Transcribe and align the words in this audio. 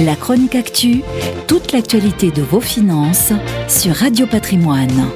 La 0.00 0.14
chronique 0.14 0.54
actu, 0.54 1.02
toute 1.48 1.72
l'actualité 1.72 2.30
de 2.30 2.40
vos 2.40 2.60
finances 2.60 3.32
sur 3.66 3.96
Radio 3.96 4.28
Patrimoine. 4.28 5.08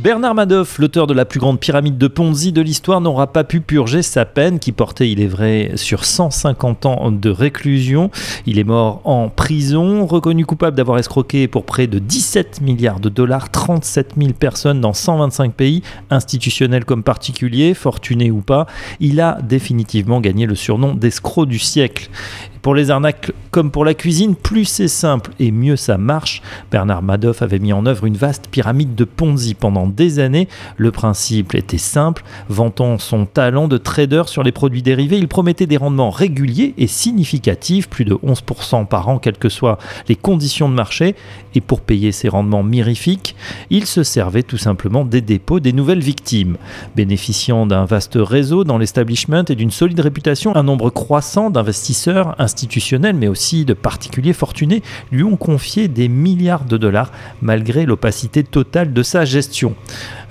Bernard 0.00 0.36
Madoff, 0.36 0.78
l'auteur 0.78 1.08
de 1.08 1.14
la 1.14 1.24
plus 1.24 1.40
grande 1.40 1.58
pyramide 1.58 1.98
de 1.98 2.06
Ponzi 2.06 2.52
de 2.52 2.60
l'histoire, 2.60 3.00
n'aura 3.00 3.32
pas 3.32 3.42
pu 3.42 3.60
purger 3.60 4.02
sa 4.02 4.24
peine 4.24 4.60
qui 4.60 4.70
portait, 4.70 5.10
il 5.10 5.20
est 5.20 5.26
vrai, 5.26 5.72
sur 5.74 6.04
150 6.04 6.86
ans 6.86 7.10
de 7.10 7.30
réclusion. 7.30 8.10
Il 8.46 8.60
est 8.60 8.64
mort 8.64 9.00
en 9.04 9.28
prison, 9.28 10.06
reconnu 10.06 10.46
coupable 10.46 10.76
d'avoir 10.76 10.98
escroqué 10.98 11.48
pour 11.48 11.64
près 11.64 11.88
de 11.88 11.98
17 11.98 12.60
milliards 12.60 13.00
de 13.00 13.08
dollars 13.08 13.50
37 13.50 14.14
000 14.16 14.32
personnes 14.32 14.80
dans 14.80 14.92
125 14.92 15.54
pays, 15.54 15.82
institutionnels 16.10 16.84
comme 16.84 17.02
particuliers, 17.02 17.74
fortunés 17.74 18.30
ou 18.30 18.42
pas. 18.42 18.66
Il 19.00 19.20
a 19.20 19.38
définitivement 19.42 20.20
gagné 20.20 20.46
le 20.46 20.54
surnom 20.54 20.94
d'escroc 20.94 21.46
du 21.46 21.58
siècle. 21.58 22.08
Pour 22.62 22.76
les 22.76 22.90
arnaques 22.90 23.32
comme 23.50 23.72
pour 23.72 23.84
la 23.84 23.92
cuisine, 23.92 24.36
plus 24.36 24.64
c'est 24.64 24.88
simple 24.88 25.32
et 25.40 25.50
mieux 25.50 25.76
ça 25.76 25.98
marche. 25.98 26.42
Bernard 26.70 27.02
Madoff 27.02 27.42
avait 27.42 27.58
mis 27.58 27.72
en 27.72 27.84
œuvre 27.84 28.06
une 28.06 28.16
vaste 28.16 28.46
pyramide 28.50 28.94
de 28.94 29.04
Ponzi 29.04 29.54
pendant 29.54 29.88
des 29.88 30.20
années. 30.20 30.48
Le 30.76 30.92
principe 30.92 31.54
était 31.56 31.76
simple. 31.76 32.22
Vantant 32.48 32.98
son 32.98 33.26
talent 33.26 33.66
de 33.66 33.78
trader 33.78 34.22
sur 34.26 34.44
les 34.44 34.52
produits 34.52 34.82
dérivés, 34.82 35.18
il 35.18 35.26
promettait 35.26 35.66
des 35.66 35.76
rendements 35.76 36.10
réguliers 36.10 36.72
et 36.78 36.86
significatifs, 36.86 37.90
plus 37.90 38.04
de 38.04 38.14
11% 38.14 38.86
par 38.86 39.08
an, 39.08 39.18
quelles 39.18 39.38
que 39.38 39.48
soient 39.48 39.78
les 40.08 40.16
conditions 40.16 40.68
de 40.68 40.74
marché. 40.74 41.16
Et 41.54 41.60
pour 41.60 41.80
payer 41.80 42.12
ces 42.12 42.28
rendements 42.28 42.62
mirifiques, 42.62 43.34
il 43.70 43.86
se 43.86 44.04
servait 44.04 44.44
tout 44.44 44.56
simplement 44.56 45.04
des 45.04 45.20
dépôts 45.20 45.60
des 45.60 45.72
nouvelles 45.72 46.00
victimes. 46.00 46.56
Bénéficiant 46.94 47.66
d'un 47.66 47.84
vaste 47.84 48.16
réseau 48.16 48.64
dans 48.64 48.78
l'establishment 48.78 49.44
et 49.48 49.56
d'une 49.56 49.72
solide 49.72 50.00
réputation, 50.00 50.54
un 50.54 50.62
nombre 50.62 50.90
croissant 50.90 51.50
d'investisseurs 51.50 52.34
institutionnels, 52.52 53.16
mais 53.16 53.28
aussi 53.28 53.64
de 53.64 53.74
particuliers 53.74 54.32
fortunés, 54.32 54.82
lui 55.10 55.24
ont 55.24 55.36
confié 55.36 55.88
des 55.88 56.08
milliards 56.08 56.64
de 56.64 56.76
dollars 56.76 57.10
malgré 57.40 57.86
l'opacité 57.86 58.44
totale 58.44 58.92
de 58.92 59.02
sa 59.02 59.24
gestion. 59.24 59.74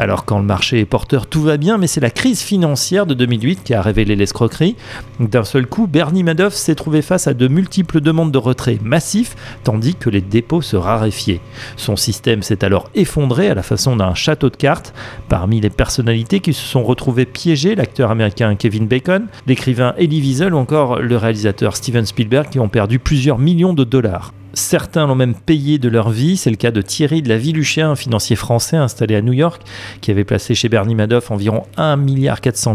Alors 0.01 0.25
quand 0.25 0.39
le 0.39 0.45
marché 0.45 0.79
est 0.79 0.85
porteur, 0.85 1.27
tout 1.27 1.43
va 1.43 1.57
bien, 1.57 1.77
mais 1.77 1.85
c'est 1.85 2.01
la 2.01 2.09
crise 2.09 2.41
financière 2.41 3.05
de 3.05 3.13
2008 3.13 3.63
qui 3.63 3.75
a 3.75 3.83
révélé 3.83 4.15
l'escroquerie. 4.15 4.75
D'un 5.19 5.43
seul 5.43 5.67
coup, 5.67 5.85
Bernie 5.85 6.23
Madoff 6.23 6.55
s'est 6.55 6.73
trouvé 6.73 7.03
face 7.03 7.27
à 7.27 7.35
de 7.35 7.47
multiples 7.47 8.01
demandes 8.01 8.31
de 8.31 8.39
retrait 8.39 8.79
massifs, 8.83 9.35
tandis 9.63 9.93
que 9.93 10.09
les 10.09 10.21
dépôts 10.21 10.63
se 10.63 10.75
raréfiaient. 10.75 11.39
Son 11.77 11.97
système 11.97 12.41
s'est 12.41 12.65
alors 12.65 12.89
effondré 12.95 13.47
à 13.47 13.53
la 13.53 13.61
façon 13.61 13.95
d'un 13.95 14.15
château 14.15 14.49
de 14.49 14.55
cartes. 14.55 14.91
Parmi 15.29 15.61
les 15.61 15.69
personnalités 15.69 16.39
qui 16.39 16.53
se 16.53 16.65
sont 16.65 16.83
retrouvées 16.83 17.27
piégées, 17.27 17.75
l'acteur 17.75 18.09
américain 18.09 18.55
Kevin 18.55 18.87
Bacon, 18.87 19.27
l'écrivain 19.45 19.93
Elie 19.99 20.19
Wiesel 20.19 20.55
ou 20.55 20.57
encore 20.57 20.99
le 20.99 21.15
réalisateur 21.15 21.75
Steven 21.75 22.07
Spielberg 22.07 22.49
qui 22.49 22.59
ont 22.59 22.69
perdu 22.69 22.97
plusieurs 22.97 23.37
millions 23.37 23.75
de 23.75 23.83
dollars. 23.83 24.33
Certains 24.53 25.07
l'ont 25.07 25.15
même 25.15 25.35
payé 25.35 25.77
de 25.77 25.87
leur 25.87 26.09
vie. 26.09 26.37
C'est 26.37 26.49
le 26.49 26.55
cas 26.55 26.71
de 26.71 26.81
Thierry 26.81 27.21
de 27.21 27.29
la 27.29 27.37
Villuchien, 27.37 27.91
un 27.91 27.95
financier 27.95 28.35
français 28.35 28.77
installé 28.77 29.15
à 29.15 29.21
New 29.21 29.33
York, 29.33 29.61
qui 30.01 30.11
avait 30.11 30.23
placé 30.23 30.55
chez 30.55 30.67
Bernie 30.67 30.95
Madoff 30.95 31.31
environ 31.31 31.63
1,4 31.77 31.97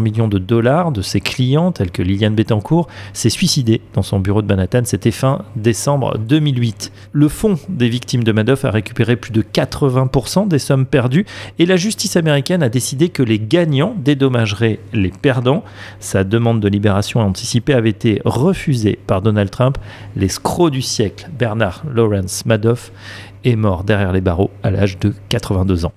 milliard 0.00 0.28
de 0.28 0.38
dollars 0.38 0.92
de 0.92 1.02
ses 1.02 1.20
clients, 1.20 1.72
tels 1.72 1.90
que 1.90 2.02
Liliane 2.02 2.34
Bettencourt, 2.34 2.88
s'est 3.12 3.30
suicidé 3.30 3.80
dans 3.94 4.02
son 4.02 4.20
bureau 4.20 4.42
de 4.42 4.46
Manhattan. 4.46 4.82
C'était 4.84 5.10
fin 5.10 5.44
décembre 5.54 6.18
2008. 6.18 6.92
Le 7.12 7.28
fonds 7.28 7.58
des 7.68 7.88
victimes 7.88 8.24
de 8.24 8.32
Madoff 8.32 8.64
a 8.64 8.70
récupéré 8.70 9.16
plus 9.16 9.32
de 9.32 9.42
80% 9.42 10.48
des 10.48 10.58
sommes 10.58 10.86
perdues 10.86 11.26
et 11.58 11.66
la 11.66 11.76
justice 11.76 12.16
américaine 12.16 12.62
a 12.62 12.68
décidé 12.68 13.08
que 13.10 13.22
les 13.22 13.38
gagnants 13.38 13.94
dédommageraient 13.98 14.78
les 14.92 15.10
perdants. 15.10 15.64
Sa 16.00 16.24
demande 16.24 16.60
de 16.60 16.68
libération 16.68 17.20
anticipée 17.20 17.74
avait 17.74 17.90
été 17.90 18.20
refusée 18.24 18.98
par 19.06 19.22
Donald 19.22 19.50
Trump. 19.50 19.78
L'escroc 20.16 20.70
du 20.70 20.82
siècle, 20.82 21.28
Lawrence 21.92 22.44
Madoff 22.46 22.92
est 23.44 23.56
mort 23.56 23.84
derrière 23.84 24.12
les 24.12 24.20
barreaux 24.20 24.50
à 24.62 24.70
l'âge 24.70 24.98
de 24.98 25.12
82 25.28 25.86
ans. 25.86 25.92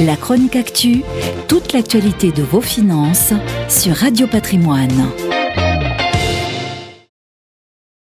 La 0.00 0.16
chronique 0.16 0.56
actu, 0.56 1.02
toute 1.48 1.72
l'actualité 1.72 2.32
de 2.32 2.42
vos 2.42 2.60
finances 2.60 3.32
sur 3.68 3.94
Radio 3.94 4.26
Patrimoine. 4.26 5.04